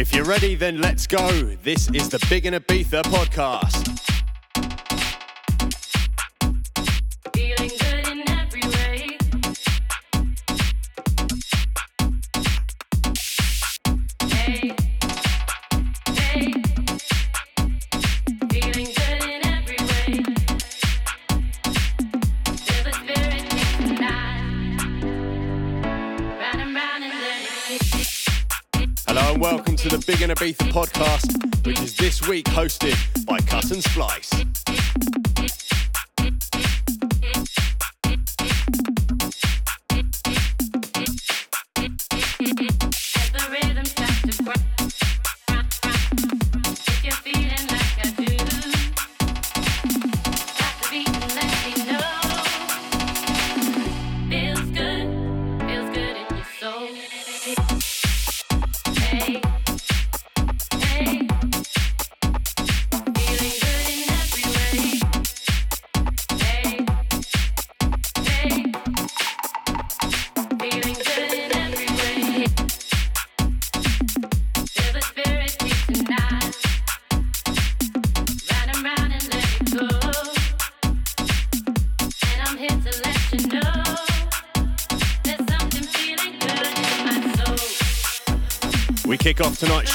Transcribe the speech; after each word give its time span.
If 0.00 0.14
you're 0.14 0.24
ready, 0.24 0.54
then 0.54 0.80
let's 0.80 1.06
go. 1.06 1.30
This 1.62 1.90
is 1.90 2.08
the 2.08 2.26
Big 2.30 2.46
in 2.46 2.54
Ibiza 2.54 3.02
podcast. 3.02 4.09
Big 30.10 30.22
in 30.22 30.30
Ibiza 30.30 30.72
podcast, 30.72 31.64
which 31.64 31.80
is 31.80 31.94
this 31.94 32.26
week 32.26 32.46
hosted 32.46 32.96
by 33.26 33.38
Cut 33.38 33.70
and 33.70 33.80
Splice. 33.80 34.49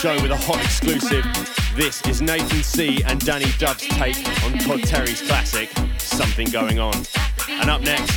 Show 0.05 0.21
with 0.21 0.29
a 0.29 0.37
hot 0.37 0.63
exclusive. 0.63 1.25
This 1.75 1.99
is 2.05 2.21
Nathan 2.21 2.61
C 2.61 3.01
and 3.05 3.19
Danny 3.25 3.51
Dove's 3.57 3.87
take 3.87 4.17
on 4.43 4.53
Todd 4.59 4.83
Terry's 4.83 5.19
classic, 5.19 5.71
Something 5.97 6.47
Going 6.51 6.77
On. 6.77 6.93
And 7.49 7.71
up 7.71 7.81
next, 7.81 8.13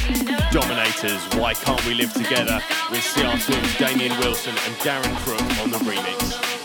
Dominators, 0.53 1.25
Why 1.39 1.55
Can't 1.55 1.83
We 1.87 1.95
Live 1.95 2.13
Together, 2.13 2.61
with 2.91 3.03
CR 3.15 3.39
Twins, 3.39 3.79
Damien 3.79 4.19
Wilson 4.19 4.55
and 4.67 4.75
Darren 4.85 5.17
Crook 5.25 5.41
on 5.63 5.71
the 5.71 5.79
remix. 5.79 6.58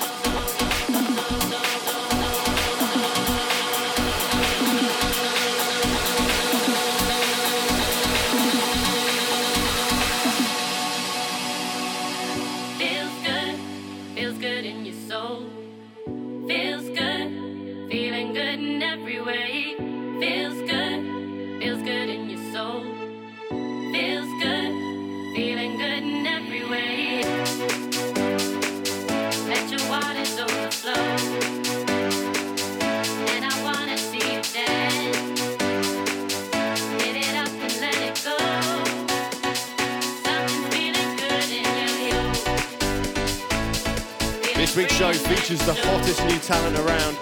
Hottest 46.03 46.25
new 46.25 46.39
talent 46.39 46.77
around, 46.79 47.17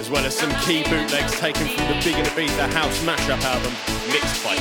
as 0.00 0.10
well 0.10 0.24
as 0.26 0.36
some 0.36 0.50
key 0.64 0.82
bootlegs 0.90 1.38
taken 1.38 1.64
from 1.68 1.86
the 1.86 1.94
Big 2.02 2.16
and 2.16 2.26
the 2.26 2.34
Beat 2.34 2.50
The 2.56 2.66
House 2.74 2.98
mashup 3.04 3.40
album, 3.44 3.72
mixed 4.10 4.42
by 4.42 4.56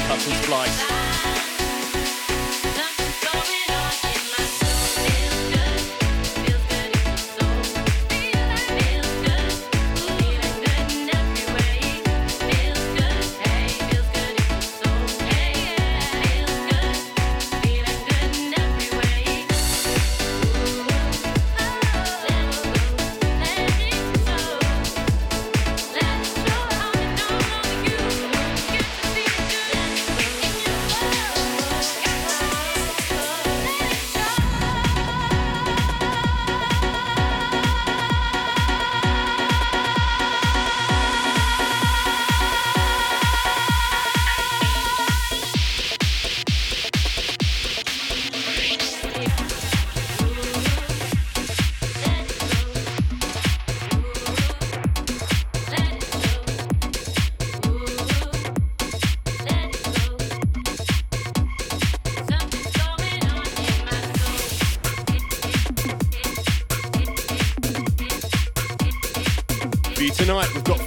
Cut 70.63 70.79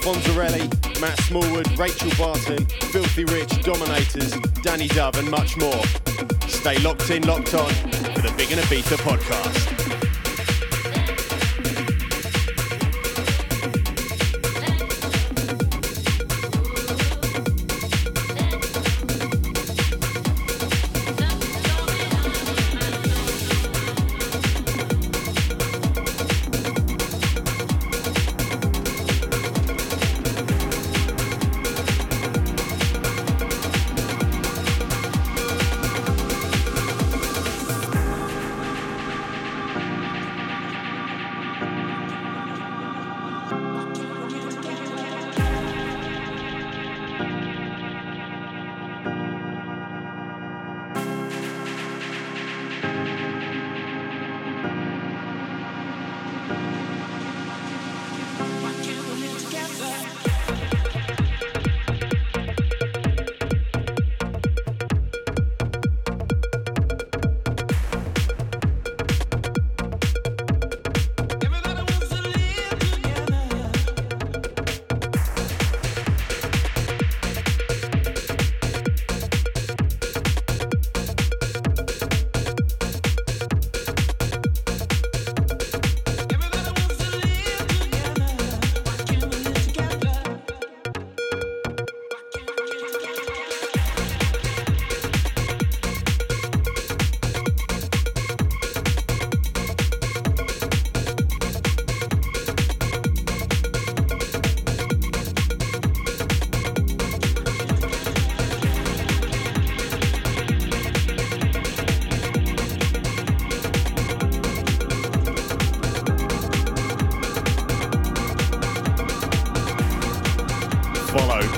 Matt 1.00 1.18
Smallwood, 1.22 1.78
Rachel 1.78 2.10
Barton, 2.16 2.64
Filthy 2.92 3.24
Rich, 3.24 3.62
Dominators, 3.62 4.32
Danny 4.62 4.88
Dove, 4.88 5.16
and 5.16 5.30
much 5.30 5.56
more. 5.56 5.82
Stay 6.46 6.78
locked 6.78 7.10
in, 7.10 7.26
locked 7.26 7.54
on 7.54 7.70
for 8.14 8.22
the 8.22 8.32
Big 8.36 8.52
in 8.52 8.58
Ibiza 8.58 8.96
podcast. 8.98 9.77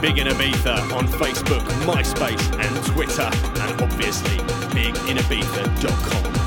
Big 0.01 0.19
in 0.19 0.27
Ibiza 0.27 0.93
on 0.97 1.07
Facebook, 1.07 1.63
MySpace, 1.85 2.59
and 2.59 2.87
Twitter, 2.87 3.31
and 3.63 3.83
obviously 3.83 4.39
biginibiza.com. 4.75 6.40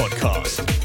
podcast. 0.00 0.79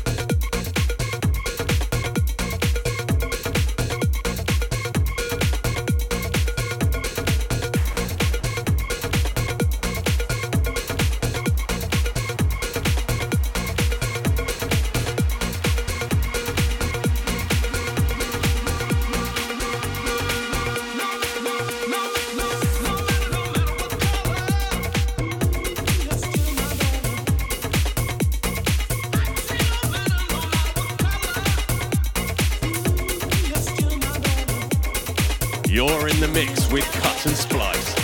Ibiza 36.25 36.67
podcast. 36.69 37.94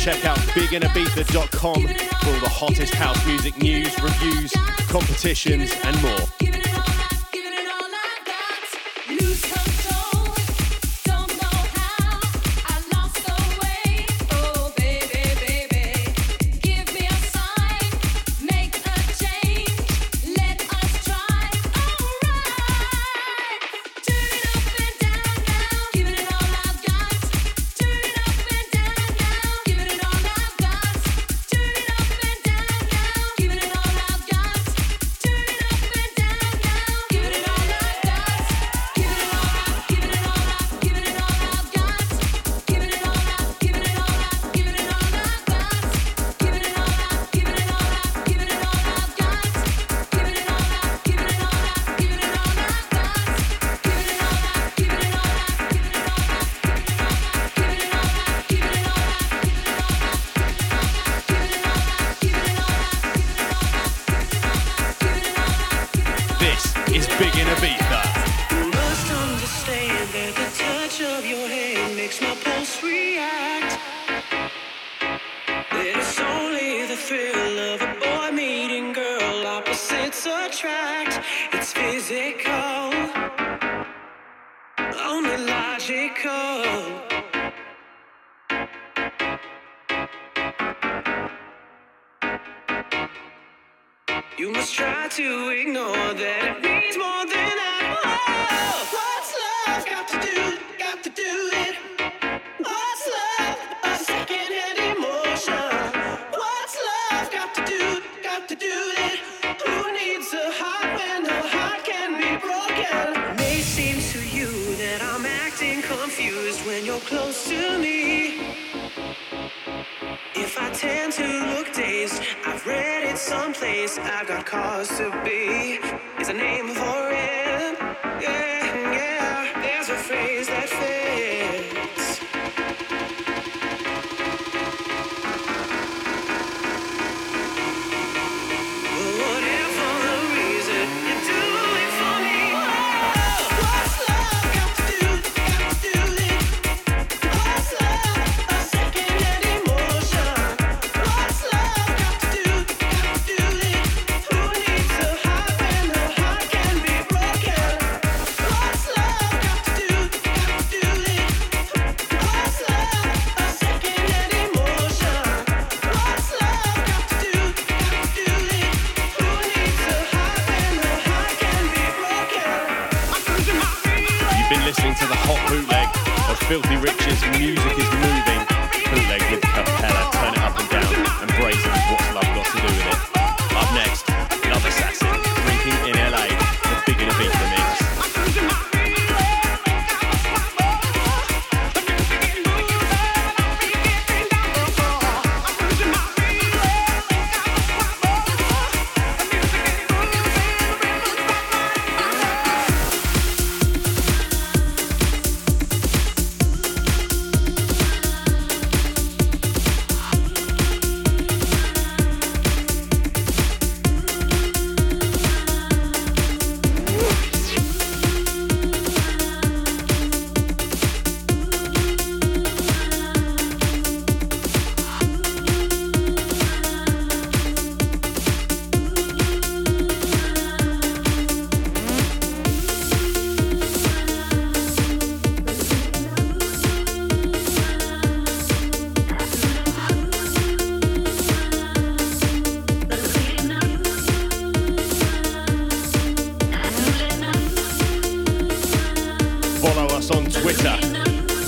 Check 0.00 0.24
out 0.24 0.38
biginibiza.com 0.56 1.82
for 1.82 2.30
all 2.30 2.40
the 2.40 2.48
hottest 2.48 2.94
house 2.94 3.26
music 3.26 3.54
news, 3.62 4.00
reviews, 4.00 4.50
competitions, 4.88 5.72
and 5.84 6.00
more. 6.00 6.39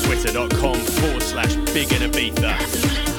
twitter.com 0.05 0.75
forward 0.75 1.23
slash 1.23 1.55
Big 1.73 1.93
in 1.93 2.11
Ibiza. 2.11 3.12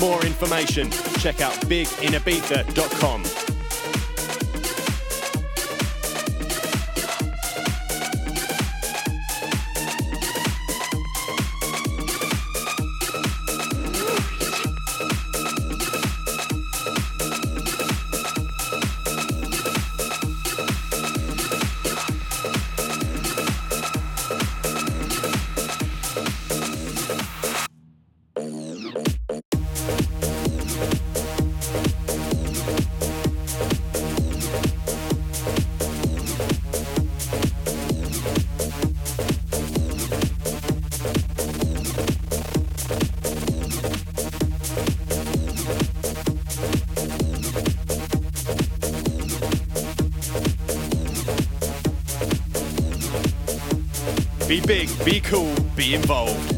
More 0.00 0.24
information, 0.24 0.90
check 1.18 1.40
out 1.40 1.54
biginibiza.com. 1.66 3.57
big, 54.68 54.90
be 55.02 55.18
cool, 55.20 55.54
be 55.74 55.94
involved. 55.94 56.57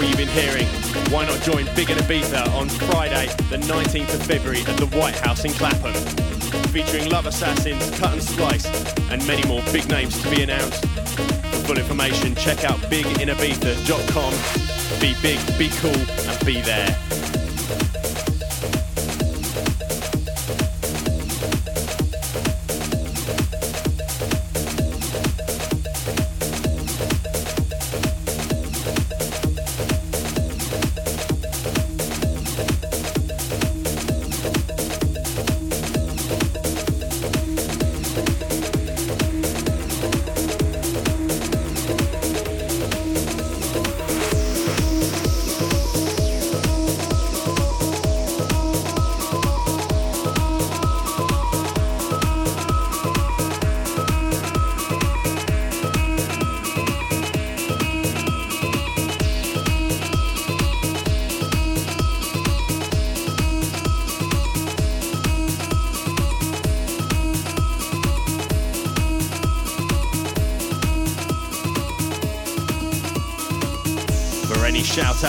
What 0.00 0.08
you've 0.08 0.16
been 0.16 0.28
hearing, 0.28 0.66
why 1.12 1.26
not 1.26 1.42
join 1.42 1.66
Big 1.76 1.90
in 1.90 1.98
Ibiza 1.98 2.48
on 2.54 2.70
Friday, 2.70 3.26
the 3.50 3.58
19th 3.58 4.14
of 4.14 4.22
February 4.22 4.62
at 4.62 4.78
the 4.78 4.86
White 4.96 5.16
House 5.16 5.44
in 5.44 5.52
Clapham? 5.52 5.92
Featuring 6.72 7.10
Love 7.10 7.26
Assassins, 7.26 7.90
Cut 7.98 8.14
and 8.14 8.22
Splice, 8.22 8.64
and 9.10 9.26
many 9.26 9.46
more 9.46 9.60
big 9.72 9.86
names 9.90 10.18
to 10.22 10.30
be 10.30 10.42
announced. 10.42 10.86
For 10.86 11.66
full 11.66 11.76
information, 11.76 12.34
check 12.34 12.64
out 12.64 12.78
biginibiza.com 12.88 14.32
Be 15.02 15.14
big, 15.20 15.58
be 15.58 15.68
cool, 15.68 16.30
and 16.30 16.46
be 16.46 16.62
there. 16.62 17.19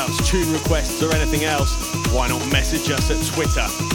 Shout 0.01 0.09
outs, 0.09 0.29
tune 0.29 0.51
requests, 0.51 1.01
or 1.03 1.13
anything 1.13 1.43
else, 1.43 1.75
why 2.11 2.27
not 2.27 2.45
message 2.51 2.89
us 2.91 3.09
at 3.09 3.23
Twitter? 3.33 3.90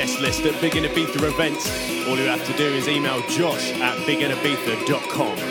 Guest 0.00 0.20
list 0.20 0.46
at 0.46 0.58
Big 0.62 0.76
in 0.76 0.84
Ibiza 0.84 1.22
events, 1.28 1.68
all 2.08 2.16
you 2.16 2.24
have 2.24 2.42
to 2.46 2.56
do 2.56 2.64
is 2.64 2.88
email 2.88 3.20
josh 3.28 3.70
at 3.82 3.98
biginibiza.com. 4.06 5.49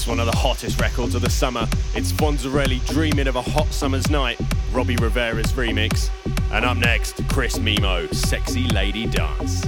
This 0.00 0.08
one 0.08 0.18
of 0.18 0.24
the 0.24 0.38
hottest 0.38 0.80
records 0.80 1.14
of 1.14 1.20
the 1.20 1.28
summer. 1.28 1.68
It's 1.94 2.10
Fonzerelli 2.10 2.82
dreaming 2.86 3.26
of 3.26 3.36
a 3.36 3.42
hot 3.42 3.66
summer's 3.66 4.08
night, 4.08 4.40
Robbie 4.72 4.96
Rivera's 4.96 5.52
remix. 5.52 6.08
And 6.50 6.64
up 6.64 6.78
next, 6.78 7.20
Chris 7.28 7.58
Mimo, 7.58 8.10
Sexy 8.14 8.66
Lady 8.68 9.04
Dance. 9.04 9.62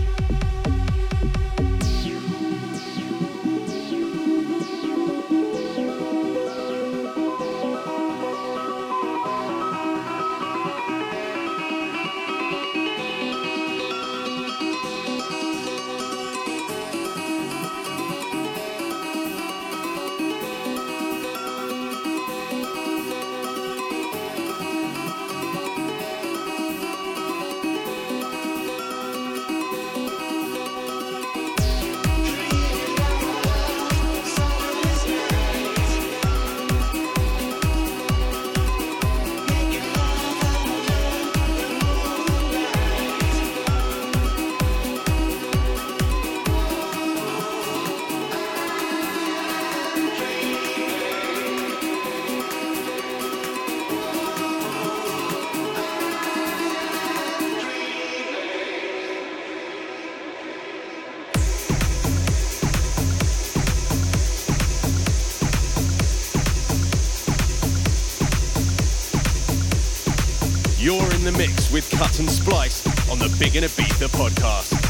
The 71.33 71.38
mix 71.38 71.71
with 71.71 71.88
Cut 71.90 72.18
and 72.18 72.31
Splice 72.31 72.87
on 73.09 73.18
the 73.18 73.35
Big 73.38 73.57
in 73.57 73.64
Ibiza 73.64 74.09
podcast. 74.09 74.82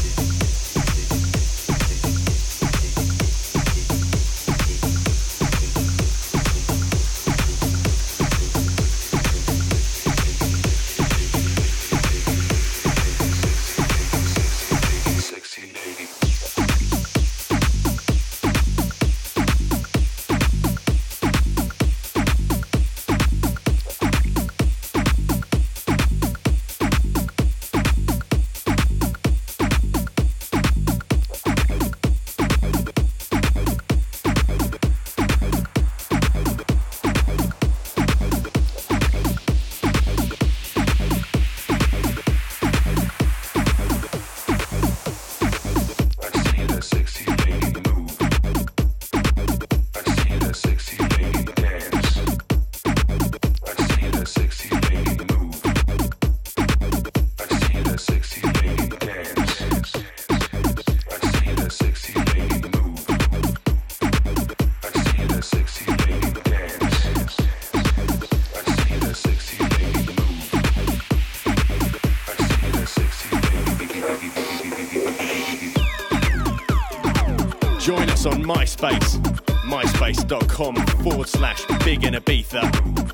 Join 77.83 78.09
us 78.09 78.25
on 78.25 78.41
MySpace, 78.41 79.17
myspace.com 79.65 80.75
forward 81.03 81.27
slash 81.27 81.65
Big 81.83 82.05
in 82.05 82.13
Ibiza. 82.13 83.12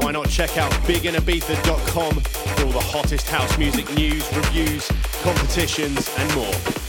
Why 0.00 0.12
not 0.12 0.28
check 0.28 0.56
out 0.56 0.70
biginibiza.com 0.84 2.14
for 2.20 2.64
all 2.64 2.72
the 2.72 2.80
hottest 2.80 3.28
house 3.28 3.58
music 3.58 3.92
news, 3.94 4.32
reviews, 4.34 4.88
competitions, 5.22 6.08
and 6.18 6.34
more. 6.34 6.79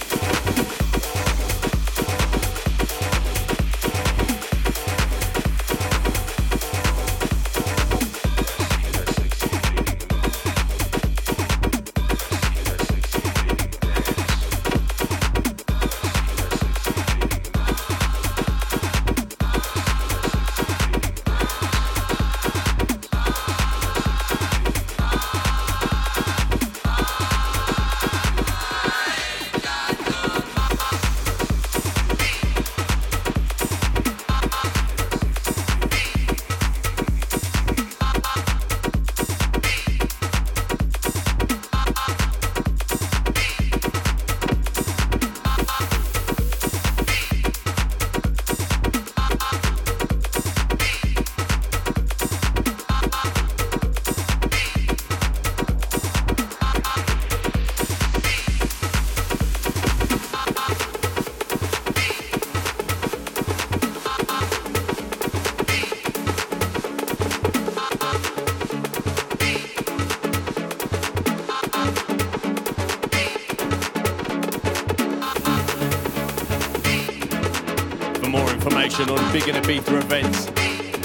Big 79.32 79.48
in 79.48 79.56
Ibiza 79.56 79.98
events, 79.98 80.46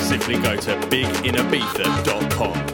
simply 0.04 0.34
go 0.40 0.56
to 0.56 0.76
biginibiza.com. 0.90 2.65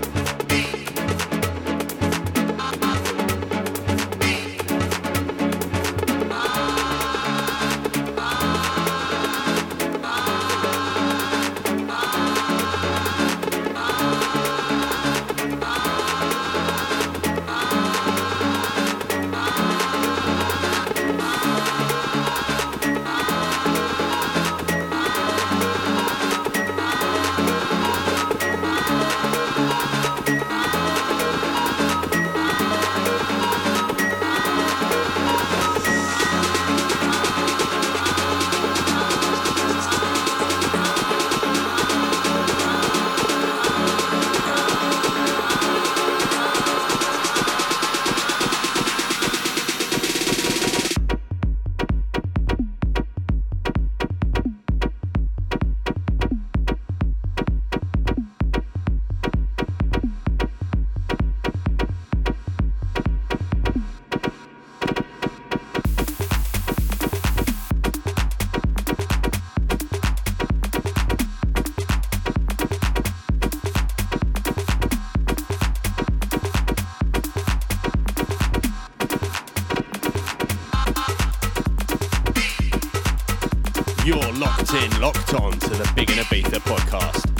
You're 84.04 84.32
locked 84.32 84.74
in, 84.74 85.00
locked 85.00 85.32
on 85.34 85.52
to 85.52 85.70
the 85.70 85.88
Big 85.94 86.10
in 86.10 86.16
Ibiza 86.16 86.58
podcast. 86.62 87.31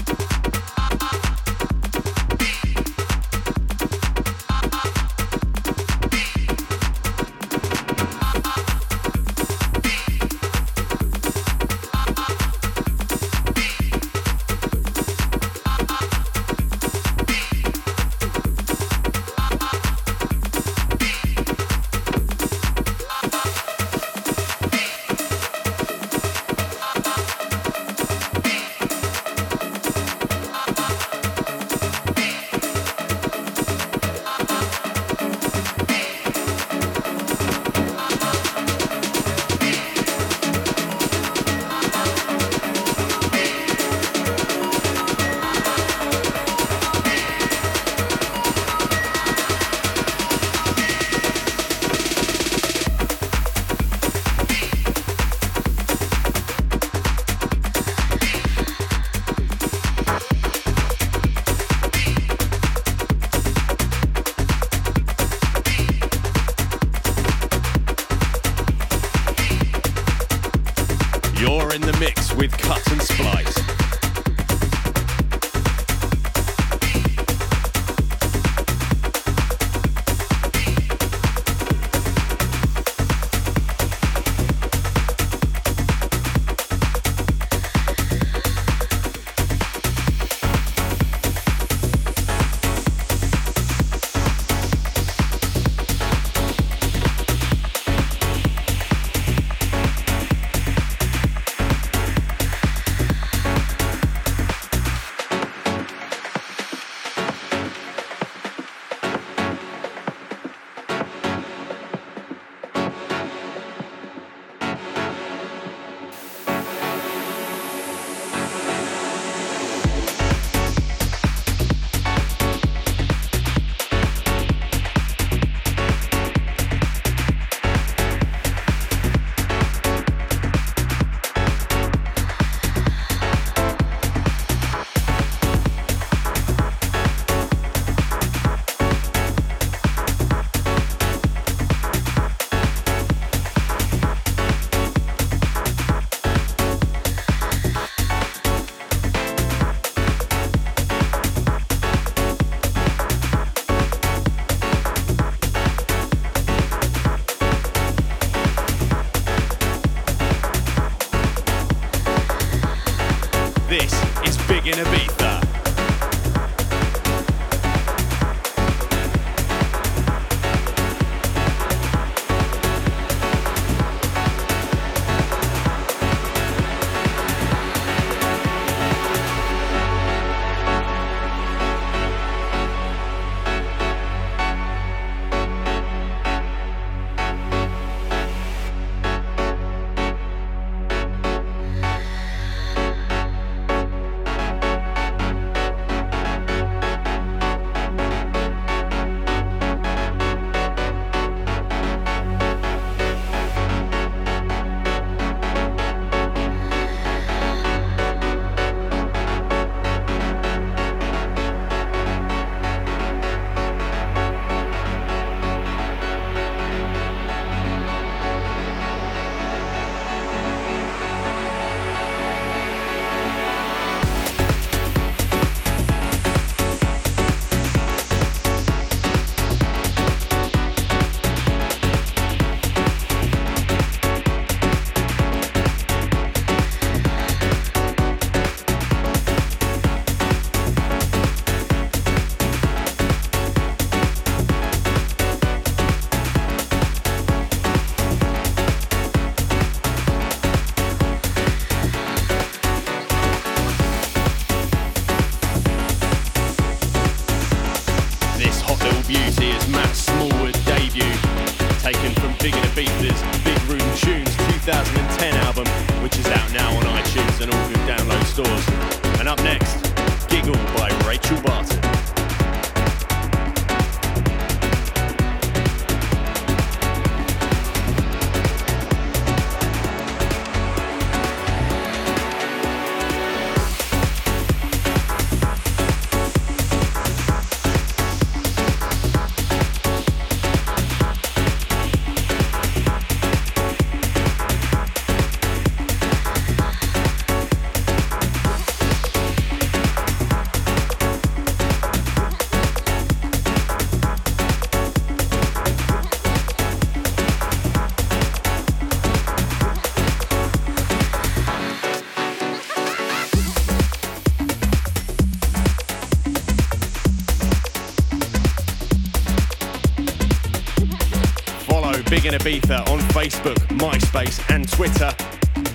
Ibiza 322.42 322.88
on 322.88 322.98
Facebook, 323.14 323.54
MySpace, 323.78 324.42
and 324.52 324.68
Twitter. 324.68 325.14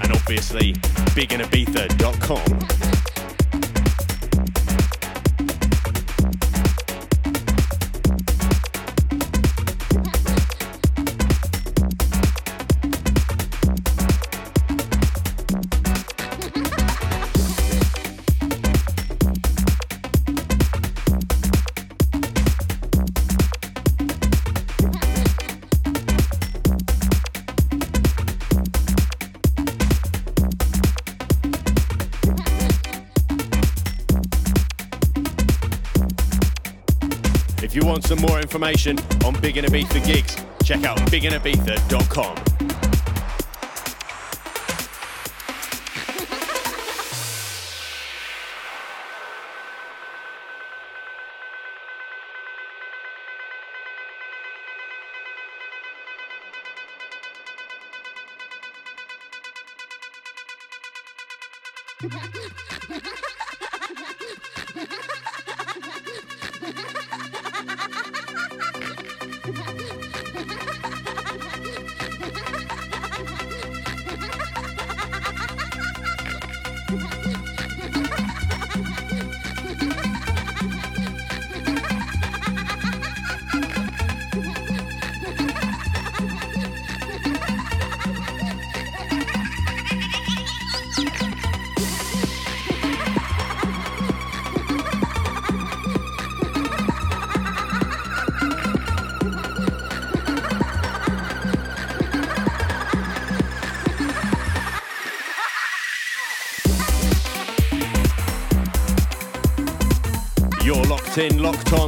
And 0.03 0.11
obviously, 0.11 0.73
biginibiza.com. 1.15 2.96
want 37.97 38.05
some 38.05 38.21
more 38.29 38.39
information 38.39 38.99
on 39.25 39.33
Big 39.41 39.55
Ibiza 39.55 40.05
gigs, 40.05 40.35
check 40.63 40.83
out 40.83 40.99
biginibiza.com. 41.09 42.46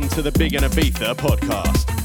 to 0.09 0.21
the 0.21 0.31
Big 0.31 0.53
in 0.53 0.61
Ibiza 0.63 1.15
podcast. 1.15 1.98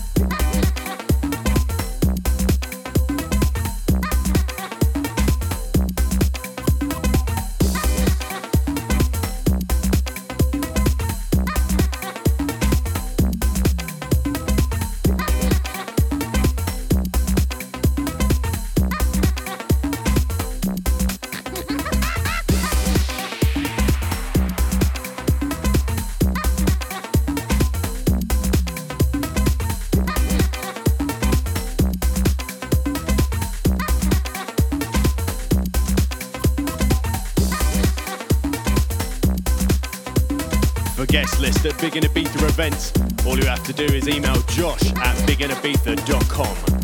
Events. 42.55 42.93
All 43.27 43.37
you 43.37 43.47
have 43.47 43.65
to 43.65 43.73
do 43.73 43.85
is 43.85 44.09
email 44.09 44.41
josh 44.43 44.87
at 44.93 45.17
biginibiza.com. 45.27 46.84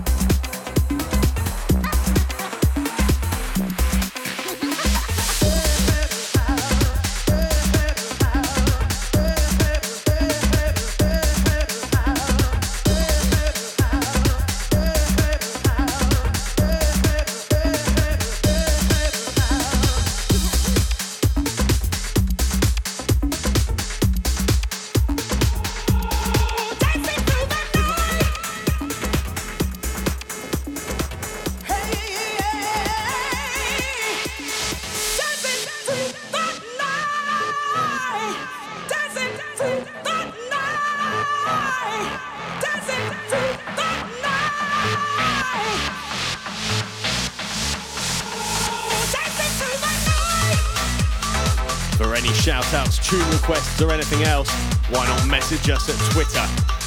or 53.83 53.93
anything 53.93 54.22
else, 54.24 54.51
why 54.91 55.07
not 55.07 55.26
message 55.26 55.70
us 55.70 55.89
at 55.89 56.12
Twitter? 56.12 56.80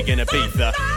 Big 0.00 0.08
in 0.08 0.18
Ibiza. 0.18 0.89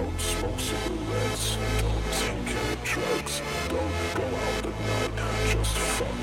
Don't 0.00 0.18
smoke 0.18 0.58
cigarettes, 0.58 1.58
don't 1.82 2.12
take 2.20 2.56
any 2.56 2.76
drugs, 2.84 3.42
don't 3.68 3.96
go 4.14 4.24
out 4.24 4.64
at 4.64 4.80
night, 4.80 5.50
just 5.50 5.76
fuck. 5.76 6.20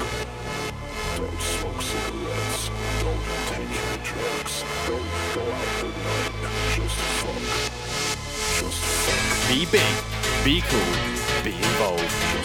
Don't 1.16 1.42
smoke 1.42 1.82
cigarettes, 1.84 2.72
don't 3.02 3.24
take 3.50 3.78
any 3.78 4.04
drugs, 4.04 4.64
don't 4.88 5.12
go 5.36 5.44
out 5.54 5.84
at 5.86 5.96
night, 6.08 6.34
just 6.74 6.98
fuck. 7.22 7.42
Just 8.58 8.82
fuck. 8.82 9.48
Be 9.48 9.60
big, 9.72 9.96
be 10.44 10.62
cool, 10.62 11.44
be 11.44 11.54
involved. 11.56 12.37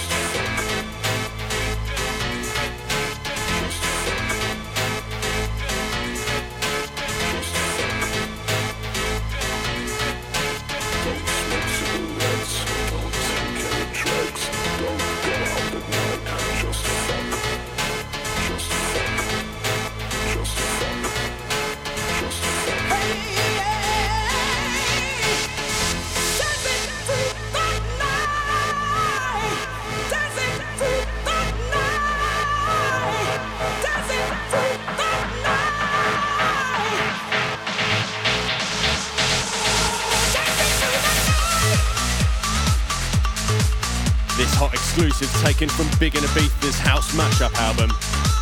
From 45.68 45.86
Big 46.00 46.16
in 46.16 46.22
Ibiza's 46.22 46.78
House 46.78 47.14
Mashup 47.14 47.54
album 47.60 47.90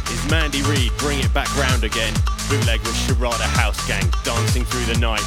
is 0.09 0.31
Mandy 0.31 0.62
Reid 0.62 0.93
Bring 0.97 1.18
It 1.18 1.33
Back 1.35 1.51
Round 1.57 1.85
Again, 1.85 2.14
bootleg 2.49 2.81
with 2.81 2.95
Sharada 3.05 3.45
House 3.59 3.77
Gang 3.87 4.09
dancing 4.25 4.64
through 4.64 4.87
the 4.87 4.99
night, 5.01 5.25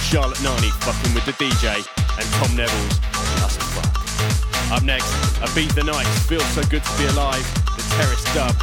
Charlotte 0.00 0.40
Nani 0.42 0.70
fucking 0.86 1.12
with 1.12 1.26
the 1.26 1.32
DJ, 1.32 1.84
and 2.16 2.26
Tom 2.38 2.56
Neville's 2.56 2.98
Just 3.40 3.60
Fuck. 3.74 4.72
Up 4.72 4.84
next, 4.84 5.10
Ibiza 5.42 5.84
Nights 5.84 6.26
Feels 6.26 6.46
So 6.54 6.62
Good 6.70 6.84
to 6.84 6.98
Be 6.98 7.06
Alive, 7.12 7.44
the 7.76 7.84
Terrace 7.96 8.24
Dub, 8.32 8.54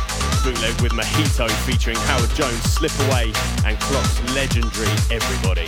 bootleg 0.43 0.79
with 0.81 0.93
Mojito 0.93 1.49
featuring 1.67 1.97
Howard 2.09 2.33
Jones, 2.35 2.63
Slip 2.63 2.93
Away, 3.09 3.33
and 3.65 3.77
Clock's 3.79 4.17
legendary 4.33 4.91
Everybody. 5.11 5.67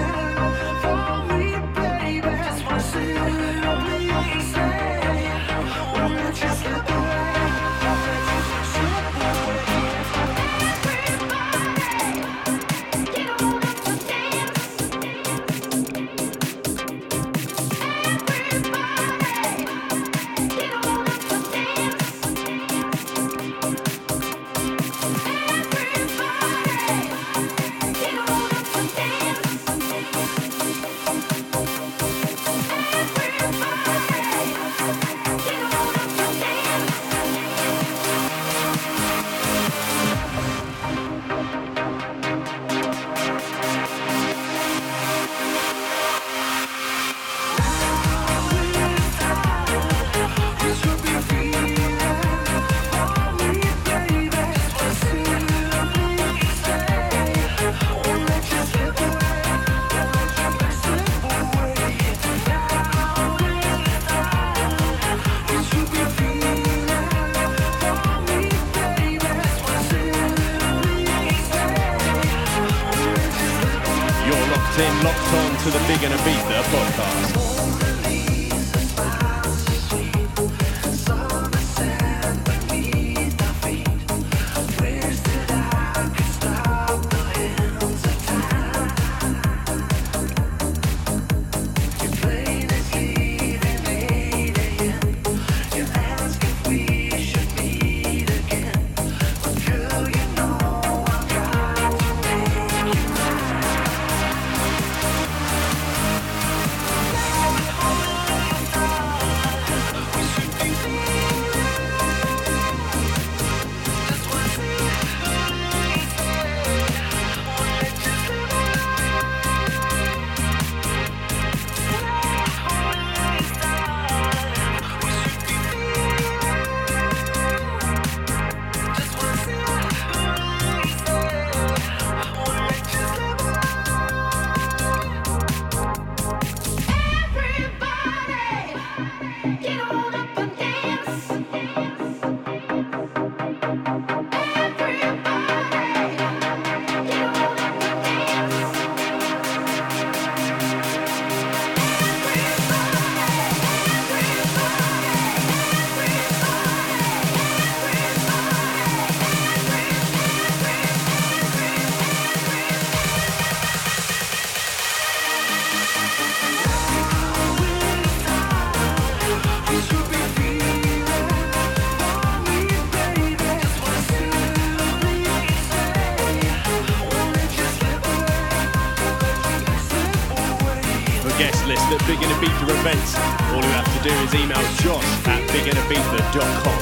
josh 185.71 185.77
at 185.77 185.89
biginibiza.com. 185.89 186.71
you 186.71 186.80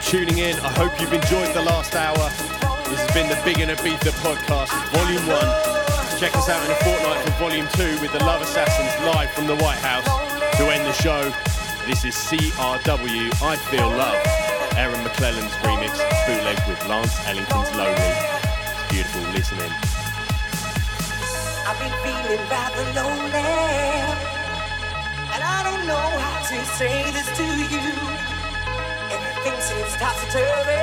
tuning 0.00 0.38
in. 0.38 0.58
I 0.60 0.72
hope 0.80 0.98
you've 1.00 1.12
enjoyed 1.12 1.54
the 1.54 1.62
last 1.62 1.94
hour. 1.94 2.16
This 2.88 3.00
has 3.00 3.12
been 3.12 3.28
the 3.28 3.38
Big 3.44 3.60
in 3.60 3.68
Ibiza 3.68 4.12
podcast, 4.24 4.72
Volume 4.96 5.24
1. 5.28 6.18
Check 6.18 6.34
us 6.36 6.48
out 6.48 6.64
in 6.64 6.70
a 6.72 6.78
fortnight 6.80 7.20
for 7.24 7.30
Volume 7.36 7.68
2 7.76 8.00
with 8.00 8.12
the 8.12 8.22
Love 8.24 8.40
Assassins 8.42 8.92
live 9.06 9.30
from 9.32 9.46
the 9.46 9.56
White 9.56 9.78
House. 9.78 10.08
To 10.56 10.64
end 10.72 10.86
the 10.86 10.92
show, 10.92 11.28
this 11.86 12.04
is 12.04 12.14
CRW, 12.14 13.28
I 13.42 13.56
Feel 13.68 13.88
Love. 13.88 14.16
Aaron 14.76 15.02
McClellan's 15.04 15.52
remix, 15.64 15.92
bootleg 16.26 16.58
with 16.68 16.80
Lance 16.88 17.14
Ellington's 17.26 17.70
Lonely. 17.76 18.12
It's 18.72 18.92
beautiful, 18.92 19.22
listening. 19.36 19.72
I've 21.68 21.78
been 21.78 21.96
feeling 22.00 22.42
rather 22.48 22.84
lonely. 22.96 23.46
And 25.34 25.42
I 25.44 25.60
don't 25.62 25.86
know 25.86 26.08
how 26.18 26.40
to 26.48 26.56
say 26.76 27.04
this 27.12 27.28
to 27.36 27.44
you. 27.44 28.29
Everything 29.42 29.60
seems 29.62 29.96
topsy-turvy. 29.96 30.76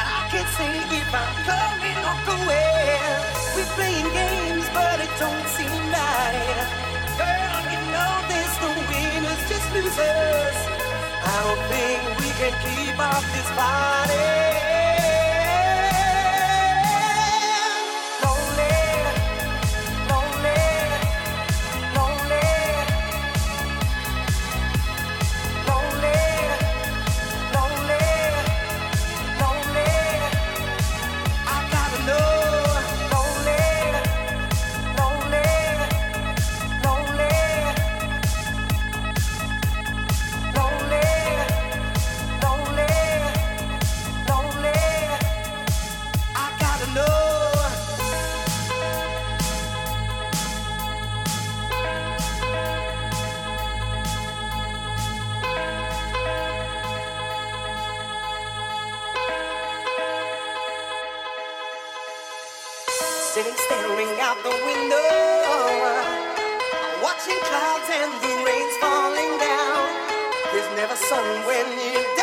I 0.00 0.28
can't 0.30 0.48
say 0.56 0.72
if 0.96 1.12
I'm 1.12 1.34
coming 1.44 2.00
or 2.08 2.16
going. 2.24 3.20
We're 3.54 3.68
playing 3.76 4.08
games, 4.14 4.66
but 4.72 4.98
it 4.98 5.12
don't 5.20 5.46
seem 5.48 5.68
right. 5.92 6.64
Girl, 7.20 7.60
you 7.68 7.80
know 7.92 8.14
this, 8.32 8.52
the 8.64 8.70
winners 8.88 9.42
just 9.46 9.68
losers. 9.74 10.58
I 11.20 11.36
don't 11.44 11.64
think 11.68 12.00
we 12.20 12.30
can 12.40 12.54
keep 12.64 12.98
up 12.98 13.22
this 13.34 13.50
party. 13.52 14.73
Sitting 63.34 63.52
staring 63.66 64.20
out 64.20 64.38
the 64.44 64.48
window, 64.48 65.10
watching 67.02 67.40
clouds 67.42 67.90
and 67.90 68.12
the 68.22 68.30
rain's 68.46 68.76
falling 68.76 69.38
down. 69.42 69.82
There's 70.52 70.70
never 70.76 70.94
sun 70.94 71.44
when 71.44 71.66
you're 71.66 72.13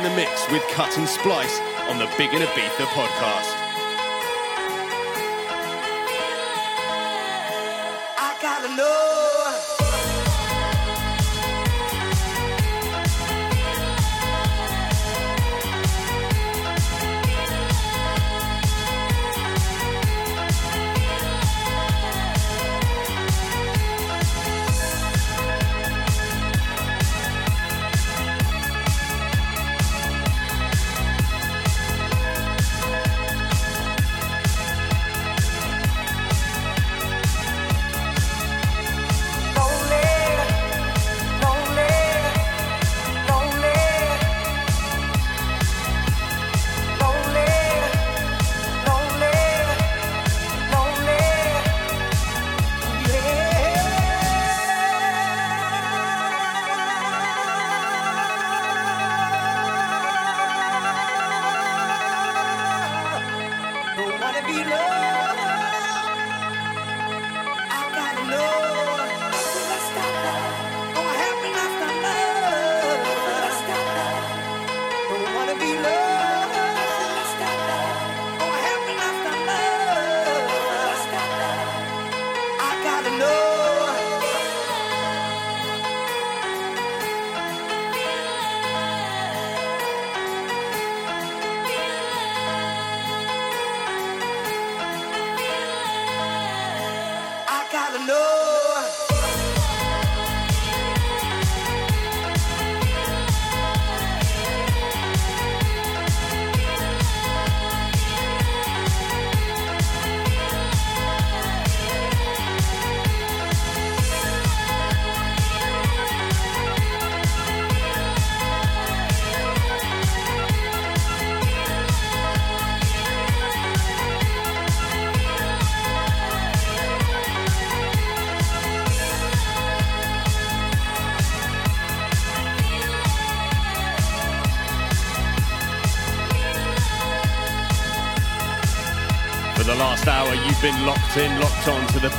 in 0.00 0.10
the 0.10 0.16
mix 0.16 0.50
with 0.50 0.62
Cut 0.68 0.96
and 0.96 1.06
Splice 1.06 1.60
on 1.90 1.98
the 1.98 2.08
Big 2.16 2.32
in 2.32 2.40
Ibiza 2.40 2.86
podcast. 2.86 3.69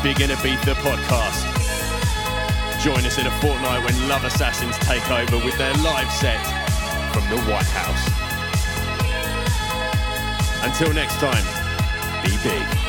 Big 0.03 0.19
in 0.19 0.31
Ibiza 0.31 0.73
podcast. 0.81 1.45
Join 2.81 3.05
us 3.05 3.19
in 3.19 3.27
a 3.27 3.31
fortnight 3.39 3.83
when 3.83 4.09
Love 4.09 4.23
Assassins 4.23 4.75
take 4.79 5.07
over 5.11 5.37
with 5.45 5.55
their 5.59 5.73
live 5.75 6.11
set 6.11 6.43
from 7.13 7.23
the 7.29 7.39
White 7.43 7.69
House. 7.69 8.09
Until 10.63 10.91
next 10.93 11.19
time, 11.19 11.45
be 12.23 12.35
big. 12.41 12.80